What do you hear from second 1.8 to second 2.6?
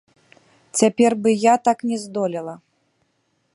не здолела.